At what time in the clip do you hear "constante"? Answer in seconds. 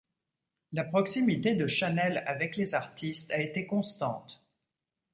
3.67-4.43